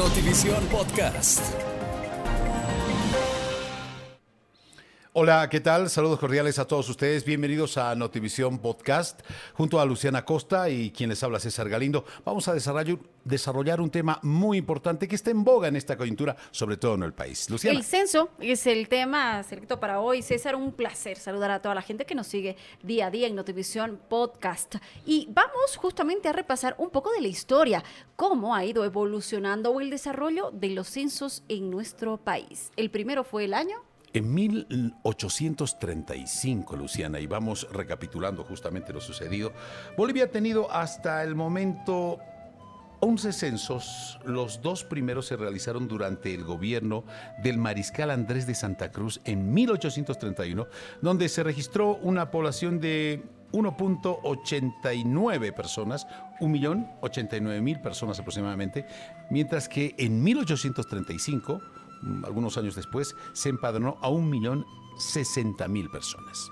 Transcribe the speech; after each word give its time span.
Notivisión 0.00 0.64
Podcast. 0.70 1.59
Hola, 5.12 5.48
¿qué 5.50 5.58
tal? 5.58 5.90
Saludos 5.90 6.20
cordiales 6.20 6.60
a 6.60 6.68
todos 6.68 6.88
ustedes. 6.88 7.24
Bienvenidos 7.24 7.76
a 7.76 7.92
Notivisión 7.96 8.60
Podcast. 8.60 9.20
Junto 9.54 9.80
a 9.80 9.84
Luciana 9.84 10.24
Costa 10.24 10.70
y 10.70 10.92
quien 10.92 11.10
les 11.10 11.20
habla 11.24 11.40
César 11.40 11.68
Galindo, 11.68 12.04
vamos 12.24 12.46
a 12.46 12.54
desarrollar, 12.54 13.80
un 13.80 13.90
tema 13.90 14.20
muy 14.22 14.58
importante 14.58 15.08
que 15.08 15.16
está 15.16 15.32
en 15.32 15.42
boga 15.42 15.66
en 15.66 15.74
esta 15.74 15.96
coyuntura, 15.96 16.36
sobre 16.52 16.76
todo 16.76 16.94
en 16.94 17.02
el 17.02 17.12
país. 17.12 17.50
Luciana. 17.50 17.76
El 17.76 17.84
censo 17.84 18.30
es 18.38 18.68
el 18.68 18.88
tema 18.88 19.42
selecto 19.42 19.80
para 19.80 19.98
hoy. 19.98 20.22
César, 20.22 20.54
un 20.54 20.70
placer 20.70 21.18
saludar 21.18 21.50
a 21.50 21.60
toda 21.60 21.74
la 21.74 21.82
gente 21.82 22.06
que 22.06 22.14
nos 22.14 22.28
sigue 22.28 22.56
día 22.84 23.08
a 23.08 23.10
día 23.10 23.26
en 23.26 23.34
Notivisión 23.34 23.98
Podcast. 24.08 24.76
Y 25.04 25.26
vamos 25.32 25.76
justamente 25.76 26.28
a 26.28 26.32
repasar 26.32 26.76
un 26.78 26.90
poco 26.90 27.10
de 27.10 27.20
la 27.20 27.26
historia, 27.26 27.82
cómo 28.14 28.54
ha 28.54 28.64
ido 28.64 28.84
evolucionando 28.84 29.80
el 29.80 29.90
desarrollo 29.90 30.52
de 30.52 30.68
los 30.68 30.86
censos 30.86 31.42
en 31.48 31.68
nuestro 31.68 32.16
país. 32.16 32.70
El 32.76 32.92
primero 32.92 33.24
fue 33.24 33.46
el 33.46 33.54
año 33.54 33.89
En 34.12 34.34
1835, 34.34 36.76
Luciana, 36.76 37.20
y 37.20 37.28
vamos 37.28 37.68
recapitulando 37.72 38.42
justamente 38.42 38.92
lo 38.92 39.00
sucedido, 39.00 39.52
Bolivia 39.96 40.24
ha 40.24 40.28
tenido 40.28 40.68
hasta 40.72 41.22
el 41.22 41.36
momento 41.36 42.18
11 43.00 43.32
censos. 43.32 44.18
Los 44.24 44.62
dos 44.62 44.84
primeros 44.84 45.26
se 45.26 45.36
realizaron 45.36 45.86
durante 45.86 46.34
el 46.34 46.44
gobierno 46.44 47.04
del 47.42 47.58
mariscal 47.58 48.10
Andrés 48.10 48.46
de 48.46 48.54
Santa 48.54 48.90
Cruz 48.90 49.20
en 49.24 49.52
1831, 49.54 50.66
donde 51.00 51.28
se 51.28 51.42
registró 51.42 51.96
una 51.96 52.30
población 52.30 52.80
de 52.80 53.22
1.89 53.52 55.54
personas, 55.54 56.06
1.089.000 56.40 57.82
personas 57.82 58.20
aproximadamente, 58.20 58.86
mientras 59.30 59.68
que 59.68 59.94
en 59.98 60.22
1835 60.22 61.54
mm, 61.54 61.79
algunos 62.24 62.56
años 62.58 62.74
después, 62.74 63.14
se 63.32 63.48
empadronó 63.48 63.98
a 64.00 64.08
1.060.000 64.08 65.90
personas. 65.90 66.50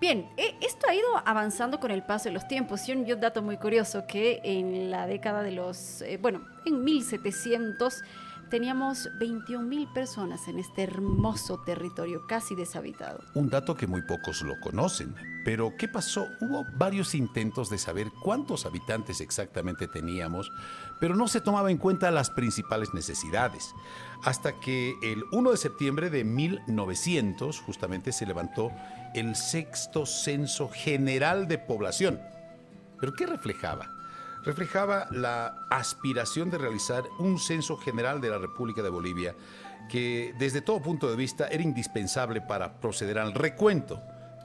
Bien, 0.00 0.28
eh, 0.36 0.56
esto 0.60 0.86
ha 0.88 0.94
ido 0.94 1.08
avanzando 1.24 1.80
con 1.80 1.90
el 1.90 2.04
paso 2.04 2.28
de 2.28 2.32
los 2.32 2.46
tiempos. 2.46 2.88
Y 2.88 2.92
un 2.92 3.04
dato 3.20 3.42
muy 3.42 3.56
curioso 3.56 4.06
que 4.06 4.40
en 4.44 4.90
la 4.90 5.06
década 5.06 5.42
de 5.42 5.50
los, 5.50 6.02
eh, 6.02 6.18
bueno, 6.22 6.46
en 6.64 6.84
1700 6.84 8.02
teníamos 8.48 9.08
21 9.18 9.66
mil 9.66 9.86
personas 9.88 10.48
en 10.48 10.58
este 10.58 10.82
hermoso 10.82 11.58
territorio 11.60 12.26
casi 12.26 12.54
deshabitado. 12.54 13.20
Un 13.34 13.48
dato 13.48 13.76
que 13.76 13.86
muy 13.86 14.02
pocos 14.02 14.42
lo 14.42 14.58
conocen. 14.60 15.14
Pero, 15.44 15.74
¿qué 15.78 15.88
pasó? 15.88 16.28
Hubo 16.40 16.66
varios 16.76 17.14
intentos 17.14 17.70
de 17.70 17.78
saber 17.78 18.10
cuántos 18.22 18.66
habitantes 18.66 19.20
exactamente 19.20 19.86
teníamos, 19.86 20.50
pero 21.00 21.14
no 21.14 21.28
se 21.28 21.40
tomaba 21.40 21.70
en 21.70 21.78
cuenta 21.78 22.10
las 22.10 22.30
principales 22.30 22.92
necesidades. 22.92 23.74
Hasta 24.24 24.58
que 24.60 24.94
el 25.02 25.24
1 25.32 25.50
de 25.50 25.56
septiembre 25.56 26.10
de 26.10 26.24
1900 26.24 27.60
justamente 27.60 28.12
se 28.12 28.26
levantó 28.26 28.72
el 29.14 29.36
sexto 29.36 30.06
censo 30.06 30.68
general 30.68 31.48
de 31.48 31.58
población. 31.58 32.20
¿Pero 33.00 33.12
qué 33.14 33.26
reflejaba? 33.26 33.97
Reflejaba 34.48 35.08
la 35.10 35.66
aspiración 35.68 36.48
de 36.48 36.56
realizar 36.56 37.04
un 37.18 37.38
censo 37.38 37.76
general 37.76 38.22
de 38.22 38.30
la 38.30 38.38
República 38.38 38.82
de 38.82 38.88
Bolivia 38.88 39.34
que 39.90 40.34
desde 40.38 40.62
todo 40.62 40.80
punto 40.80 41.10
de 41.10 41.16
vista 41.16 41.48
era 41.48 41.62
indispensable 41.62 42.40
para 42.40 42.80
proceder 42.80 43.18
al 43.18 43.34
recuento 43.34 44.00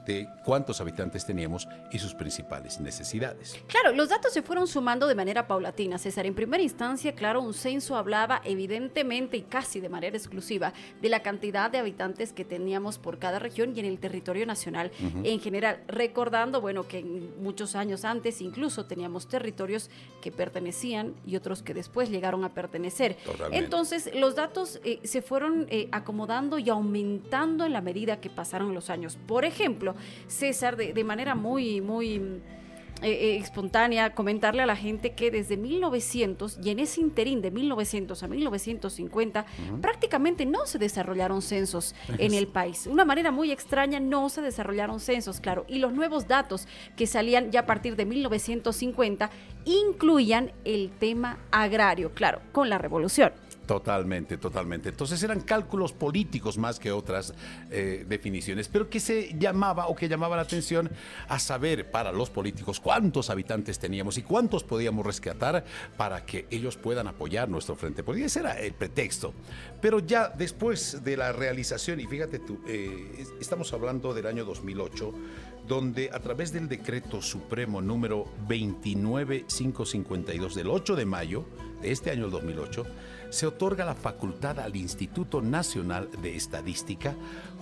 de 0.06 0.28
cuántos 0.44 0.80
habitantes 0.80 1.24
teníamos 1.24 1.68
y 1.90 1.98
sus 1.98 2.14
principales 2.14 2.80
necesidades. 2.80 3.58
Claro, 3.66 3.92
los 3.92 4.08
datos 4.08 4.32
se 4.32 4.42
fueron 4.42 4.66
sumando 4.66 5.06
de 5.06 5.14
manera 5.14 5.46
paulatina, 5.46 5.98
César. 5.98 6.26
En 6.26 6.34
primera 6.34 6.62
instancia, 6.62 7.14
claro, 7.14 7.40
un 7.40 7.54
censo 7.54 7.96
hablaba 7.96 8.40
evidentemente 8.44 9.36
y 9.36 9.42
casi 9.42 9.80
de 9.80 9.88
manera 9.88 10.16
exclusiva 10.16 10.72
de 11.00 11.08
la 11.08 11.22
cantidad 11.22 11.70
de 11.70 11.78
habitantes 11.78 12.32
que 12.32 12.44
teníamos 12.44 12.98
por 12.98 13.18
cada 13.18 13.38
región 13.38 13.72
y 13.74 13.80
en 13.80 13.86
el 13.86 13.98
territorio 13.98 14.46
nacional 14.46 14.90
en 15.22 15.40
general, 15.40 15.82
recordando, 15.86 16.60
bueno, 16.60 16.86
que 16.86 17.02
muchos 17.02 17.74
años 17.74 18.04
antes 18.04 18.40
incluso 18.40 18.86
teníamos 18.86 19.28
territorios 19.28 19.90
que 20.20 20.32
pertenecían 20.32 21.14
y 21.26 21.36
otros 21.36 21.62
que 21.62 21.74
después 21.74 22.10
llegaron 22.10 22.44
a 22.44 22.54
pertenecer. 22.54 23.16
Totalmente. 23.24 23.58
Entonces, 23.64 24.10
los 24.14 24.34
datos 24.34 24.80
eh, 24.84 25.00
se 25.04 25.22
fueron 25.22 25.66
eh, 25.70 25.88
acomodando 25.92 26.58
y 26.58 26.70
aumentando 26.70 27.64
en 27.64 27.72
la 27.72 27.80
medida 27.80 28.20
que 28.20 28.30
pasaron 28.30 28.74
los 28.74 28.90
años. 28.90 29.16
Por 29.26 29.44
ejemplo, 29.44 29.93
César, 30.26 30.76
de, 30.76 30.92
de 30.92 31.04
manera 31.04 31.34
muy, 31.34 31.80
muy 31.80 32.18
mm, 32.18 32.40
eh, 33.02 33.10
eh, 33.10 33.36
espontánea, 33.36 34.14
comentarle 34.14 34.62
a 34.62 34.66
la 34.66 34.76
gente 34.76 35.12
que 35.12 35.30
desde 35.30 35.58
1900 35.58 36.58
y 36.62 36.70
en 36.70 36.78
ese 36.78 37.02
interín 37.02 37.42
de 37.42 37.50
1900 37.50 38.22
a 38.22 38.28
1950 38.28 39.44
prácticamente 39.82 40.46
no 40.46 40.64
se 40.64 40.78
desarrollaron 40.78 41.42
censos 41.42 41.94
en 42.16 42.32
el 42.32 42.46
país. 42.46 42.86
Una 42.86 43.04
manera 43.04 43.30
muy 43.30 43.52
extraña 43.52 44.00
no 44.00 44.30
se 44.30 44.40
desarrollaron 44.40 45.00
censos, 45.00 45.40
claro. 45.40 45.66
Y 45.68 45.80
los 45.80 45.92
nuevos 45.92 46.28
datos 46.28 46.66
que 46.96 47.06
salían 47.06 47.50
ya 47.50 47.60
a 47.60 47.66
partir 47.66 47.94
de 47.96 48.06
1950 48.06 49.28
incluían 49.66 50.52
el 50.64 50.90
tema 50.90 51.38
agrario, 51.50 52.14
claro, 52.14 52.40
con 52.52 52.70
la 52.70 52.78
revolución. 52.78 53.32
Totalmente, 53.66 54.36
totalmente. 54.36 54.90
Entonces 54.90 55.22
eran 55.22 55.40
cálculos 55.40 55.94
políticos 55.94 56.58
más 56.58 56.78
que 56.78 56.92
otras 56.92 57.32
eh, 57.70 58.04
definiciones, 58.06 58.68
pero 58.68 58.90
que 58.90 59.00
se 59.00 59.34
llamaba 59.38 59.86
o 59.86 59.94
que 59.94 60.06
llamaba 60.06 60.36
la 60.36 60.42
atención 60.42 60.90
a 61.28 61.38
saber 61.38 61.90
para 61.90 62.12
los 62.12 62.28
políticos 62.28 62.78
cuántos 62.78 63.30
habitantes 63.30 63.78
teníamos 63.78 64.18
y 64.18 64.22
cuántos 64.22 64.64
podíamos 64.64 65.06
rescatar 65.06 65.64
para 65.96 66.26
que 66.26 66.46
ellos 66.50 66.76
puedan 66.76 67.06
apoyar 67.08 67.48
nuestro 67.48 67.74
frente 67.74 68.02
político. 68.04 68.26
Ese 68.26 68.40
era 68.40 68.60
el 68.60 68.74
pretexto. 68.74 69.32
Pero 69.80 70.00
ya 70.00 70.28
después 70.28 71.02
de 71.02 71.16
la 71.16 71.32
realización, 71.32 72.00
y 72.00 72.06
fíjate 72.06 72.40
tú, 72.40 72.60
eh, 72.68 73.14
es- 73.18 73.32
estamos 73.40 73.72
hablando 73.72 74.12
del 74.12 74.26
año 74.26 74.44
2008, 74.44 75.10
donde 75.66 76.10
a 76.12 76.20
través 76.20 76.52
del 76.52 76.68
decreto 76.68 77.22
supremo 77.22 77.80
número 77.80 78.26
29552 78.46 80.54
del 80.54 80.68
8 80.68 80.96
de 80.96 81.06
mayo 81.06 81.46
este 81.92 82.10
año, 82.10 82.26
el 82.26 82.30
2008, 82.30 82.86
se 83.30 83.46
otorga 83.46 83.84
la 83.84 83.94
facultad 83.94 84.60
al 84.60 84.76
Instituto 84.76 85.42
Nacional 85.42 86.08
de 86.22 86.36
Estadística 86.36 87.14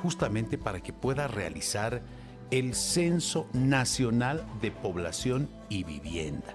justamente 0.02 0.58
para 0.58 0.82
que 0.82 0.92
pueda 0.92 1.28
realizar 1.28 2.02
el 2.50 2.74
Censo 2.74 3.48
Nacional 3.54 4.44
de 4.60 4.70
Población 4.70 5.48
y 5.68 5.84
Vivienda. 5.84 6.54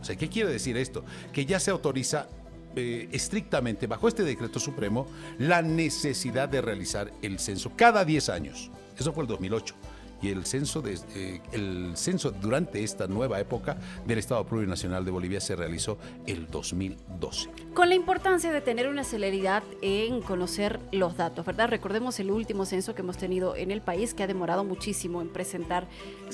O 0.00 0.04
sea, 0.04 0.16
¿qué 0.16 0.28
quiere 0.28 0.50
decir 0.50 0.76
esto? 0.76 1.04
Que 1.32 1.44
ya 1.44 1.60
se 1.60 1.70
autoriza 1.70 2.28
eh, 2.76 3.08
estrictamente 3.12 3.86
bajo 3.86 4.08
este 4.08 4.24
decreto 4.24 4.58
supremo 4.58 5.06
la 5.38 5.62
necesidad 5.62 6.48
de 6.48 6.60
realizar 6.60 7.12
el 7.22 7.38
censo 7.38 7.72
cada 7.76 8.04
10 8.04 8.28
años. 8.30 8.70
Eso 8.98 9.12
fue 9.12 9.22
el 9.22 9.28
2008. 9.28 9.74
Y 10.22 10.30
el 10.30 10.46
censo, 10.46 10.80
de- 10.80 10.98
eh, 11.14 11.40
el 11.52 11.92
censo 11.96 12.30
durante 12.30 12.82
esta 12.82 13.06
nueva 13.06 13.40
época 13.40 13.76
del 14.06 14.18
Estado 14.18 14.44
Plurinacional 14.46 15.04
de 15.04 15.10
Bolivia 15.10 15.40
se 15.40 15.54
realizó 15.54 15.98
el 16.26 16.46
2012. 16.50 17.50
Con 17.74 17.88
la 17.88 17.94
importancia 17.94 18.50
de 18.52 18.60
tener 18.60 18.88
una 18.88 19.04
celeridad 19.04 19.62
en 19.82 20.22
conocer 20.22 20.80
los 20.92 21.16
datos, 21.16 21.44
¿verdad? 21.44 21.68
Recordemos 21.68 22.18
el 22.20 22.30
último 22.30 22.64
censo 22.64 22.94
que 22.94 23.02
hemos 23.02 23.18
tenido 23.18 23.54
en 23.56 23.70
el 23.70 23.82
país 23.82 24.14
que 24.14 24.22
ha 24.22 24.26
demorado 24.26 24.64
muchísimo 24.64 25.20
en 25.20 25.28
presentar 25.28 25.86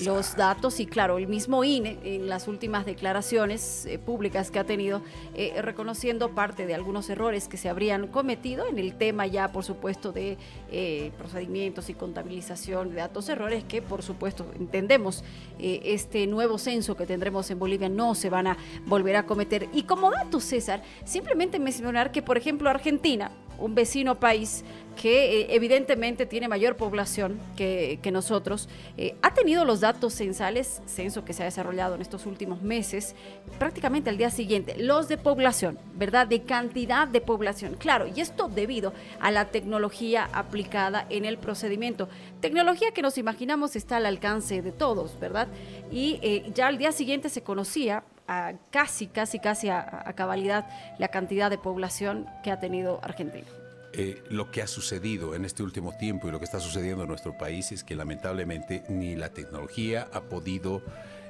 los 0.03 0.35
datos 0.35 0.79
y 0.79 0.85
claro, 0.85 1.17
el 1.17 1.27
mismo 1.27 1.63
INE 1.63 1.97
en 2.03 2.29
las 2.29 2.47
últimas 2.47 2.85
declaraciones 2.85 3.85
eh, 3.85 3.99
públicas 3.99 4.51
que 4.51 4.59
ha 4.59 4.63
tenido, 4.65 5.01
eh, 5.35 5.61
reconociendo 5.61 6.29
parte 6.33 6.65
de 6.65 6.75
algunos 6.75 7.09
errores 7.09 7.47
que 7.47 7.57
se 7.57 7.67
habrían 7.69 8.07
cometido 8.07 8.67
en 8.67 8.79
el 8.79 8.95
tema 8.95 9.27
ya, 9.27 9.51
por 9.51 9.63
supuesto, 9.63 10.11
de 10.11 10.37
procedimientos 11.17 11.89
y 11.89 11.93
contabilización 11.93 12.89
de 12.89 12.95
datos, 12.97 13.27
errores 13.29 13.63
que, 13.71 13.81
por 13.81 14.03
supuesto, 14.03 14.45
entendemos 14.59 15.23
eh, 15.57 15.79
este 15.85 16.27
nuevo 16.27 16.57
censo 16.57 16.97
que 16.97 17.05
tendremos 17.05 17.49
en 17.51 17.57
Bolivia 17.57 17.87
no 17.87 18.15
se 18.15 18.29
van 18.29 18.47
a 18.47 18.57
volver 18.85 19.15
a 19.15 19.25
cometer. 19.25 19.69
Y 19.71 19.83
como 19.83 20.11
dato, 20.11 20.41
César, 20.41 20.83
simplemente 21.05 21.57
mencionar 21.57 22.11
que, 22.11 22.21
por 22.21 22.37
ejemplo, 22.37 22.69
Argentina, 22.69 23.31
un 23.61 23.75
vecino 23.75 24.19
país 24.19 24.63
que 24.95 25.41
eh, 25.41 25.55
evidentemente 25.55 26.25
tiene 26.25 26.47
mayor 26.47 26.75
población 26.75 27.39
que, 27.55 27.99
nosotros, 28.11 28.67
eh, 28.97 29.15
ha 29.21 29.33
tenido 29.33 29.63
los 29.63 29.79
datos 29.79 30.13
censales, 30.13 30.81
censo 30.85 31.23
que 31.23 31.33
se 31.33 31.43
ha 31.43 31.45
desarrollado 31.45 31.95
en 31.95 32.01
estos 32.01 32.25
últimos 32.25 32.61
meses, 32.61 33.15
prácticamente 33.57 34.09
al 34.09 34.17
día 34.17 34.29
siguiente, 34.29 34.75
los 34.77 35.07
de 35.07 35.17
población, 35.17 35.79
¿verdad? 35.95 36.27
De 36.27 36.41
cantidad 36.41 37.07
de 37.07 37.21
población, 37.21 37.75
claro, 37.79 38.07
y 38.13 38.19
esto 38.19 38.49
debido 38.49 38.93
a 39.19 39.31
la 39.31 39.45
tecnología 39.45 40.29
aplicada 40.33 41.05
en 41.09 41.25
el 41.25 41.37
procedimiento. 41.37 42.09
Tecnología 42.41 42.91
que 42.91 43.01
nos 43.01 43.17
imaginamos 43.17 43.75
está 43.75 43.97
al 43.97 44.05
alcance 44.05 44.61
de 44.61 44.71
todos, 44.71 45.19
¿verdad? 45.19 45.47
Y 45.89 46.19
eh, 46.21 46.51
ya 46.53 46.67
al 46.67 46.77
día 46.77 46.91
siguiente 46.91 47.29
se 47.29 47.43
conocía 47.43 48.03
a 48.31 48.53
casi, 48.69 49.07
casi, 49.07 49.39
casi 49.39 49.69
a, 49.69 50.13
cabalidad 50.15 50.65
la 50.97 51.09
cantidad 51.09 51.49
de 51.49 51.57
población 51.57 52.27
que 52.43 52.51
ha 52.51 52.59
tenido 52.59 52.99
Argentina. 53.03 53.47
Eh, 53.93 54.23
lo 54.29 54.51
que 54.51 54.61
ha 54.61 54.67
sucedido 54.67 55.35
en 55.35 55.43
este 55.43 55.63
último 55.63 55.91
tiempo 55.97 56.29
y 56.29 56.31
lo 56.31 56.39
que 56.39 56.45
está 56.45 56.61
sucediendo 56.61 57.03
en 57.03 57.09
nuestro 57.09 57.37
país 57.37 57.73
es 57.73 57.83
que 57.83 57.93
lamentablemente 57.93 58.85
ni 58.87 59.17
la 59.17 59.29
tecnología 59.33 60.07
ha 60.13 60.21
podido 60.21 60.81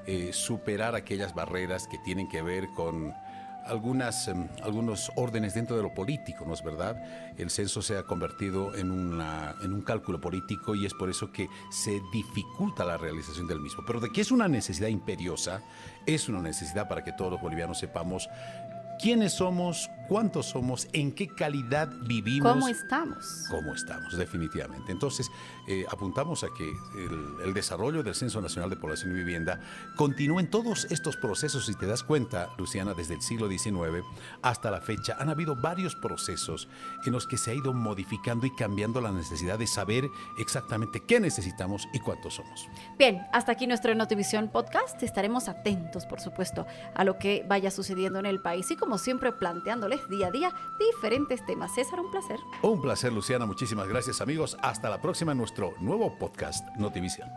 eh, 0.05 0.29
superar 0.31 0.93
aquellas 0.93 1.33
barreras 1.33 1.87
que 1.87 1.97
tienen 2.05 2.29
que 2.29 2.43
ver 2.43 2.67
con 2.75 3.15
algunas, 3.65 4.27
em, 4.27 4.47
algunos 4.63 5.11
órdenes 5.15 5.53
dentro 5.53 5.75
de 5.77 5.83
lo 5.83 5.93
político, 5.93 6.45
¿no 6.45 6.53
es 6.53 6.63
verdad? 6.63 7.01
El 7.37 7.49
censo 7.49 7.81
se 7.81 7.97
ha 7.97 8.03
convertido 8.03 8.75
en, 8.75 8.91
una, 8.91 9.55
en 9.63 9.73
un 9.73 9.81
cálculo 9.81 10.19
político 10.19 10.75
y 10.75 10.85
es 10.85 10.93
por 10.93 11.09
eso 11.09 11.31
que 11.31 11.47
se 11.69 12.01
dificulta 12.11 12.85
la 12.85 12.97
realización 12.97 13.47
del 13.47 13.59
mismo. 13.59 13.83
Pero 13.85 13.99
de 13.99 14.09
que 14.11 14.21
es 14.21 14.31
una 14.31 14.47
necesidad 14.47 14.87
imperiosa, 14.87 15.61
es 16.05 16.29
una 16.29 16.41
necesidad 16.41 16.87
para 16.87 17.03
que 17.03 17.11
todos 17.13 17.31
los 17.31 17.41
bolivianos 17.41 17.79
sepamos 17.79 18.29
quiénes 19.01 19.33
somos, 19.33 19.89
cuántos 20.07 20.47
somos, 20.47 20.87
en 20.93 21.13
qué 21.13 21.27
calidad 21.27 21.89
vivimos. 22.01 22.51
¿Cómo 22.51 22.67
estamos? 22.67 23.45
¿Cómo 23.49 23.73
estamos? 23.73 24.17
Definitivamente. 24.17 24.91
Entonces, 24.91 25.31
eh, 25.67 25.85
apuntamos 25.89 26.43
a 26.43 26.47
que 26.55 26.69
el, 27.45 27.53
desarrollo 27.53 28.03
del 28.03 28.15
Censo 28.15 28.41
Nacional 28.41 28.69
de 28.69 28.75
Población 28.75 29.11
y 29.11 29.15
Vivienda 29.15 29.59
continúe 29.95 30.39
en 30.39 30.49
todos 30.49 30.85
estos 30.89 31.15
procesos. 31.17 31.65
Si 31.65 31.75
te 31.75 31.85
das 31.85 32.03
cuenta, 32.03 32.49
Luciana, 32.57 32.93
desde 32.93 33.13
el 33.13 33.21
siglo 33.21 33.47
XIX 33.49 34.05
hasta 34.41 34.69
la 34.69 34.81
fecha, 34.81 35.15
han 35.19 35.29
habido 35.29 35.55
varios 35.55 35.95
procesos 35.95 36.67
en 37.05 37.13
los 37.13 37.25
que 37.25 37.37
se 37.37 37.51
ha 37.51 37.53
ido 37.53 37.73
modificando 37.73 38.45
y 38.45 38.55
cambiando 38.55 39.01
la 39.01 39.11
necesidad 39.11 39.59
de 39.59 39.67
saber 39.67 40.09
exactamente 40.37 41.01
qué 41.07 41.19
necesitamos 41.19 41.87
y 41.93 41.99
cuántos 41.99 42.35
somos. 42.35 42.67
Bien, 42.97 43.21
hasta 43.31 43.53
aquí 43.53 43.65
nuestro 43.65 43.95
Notivisión 43.95 44.49
Podcast. 44.49 45.01
Estaremos 45.03 45.47
atentos, 45.47 46.05
por 46.05 46.19
supuesto, 46.19 46.67
a 46.95 47.03
lo 47.03 47.17
que 47.17 47.45
vaya 47.47 47.71
sucediendo 47.71 48.19
en 48.19 48.25
el 48.25 48.41
país 48.41 48.69
y 48.71 48.75
como 48.75 48.90
siempre 48.97 49.31
planteándoles 49.31 50.07
día 50.09 50.27
a 50.27 50.31
día 50.31 50.53
diferentes 50.79 51.45
temas. 51.45 51.73
César, 51.73 51.99
un 51.99 52.11
placer. 52.11 52.39
Un 52.61 52.81
placer, 52.81 53.11
Luciana. 53.13 53.45
Muchísimas 53.45 53.87
gracias, 53.87 54.21
amigos. 54.21 54.57
Hasta 54.61 54.89
la 54.89 55.01
próxima 55.01 55.31
en 55.31 55.37
nuestro 55.37 55.73
nuevo 55.79 56.17
podcast, 56.17 56.67
Notivisión. 56.77 57.29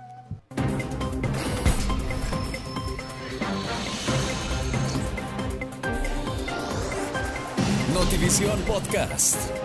Notivisión 7.95 8.61
Podcast. 8.63 9.64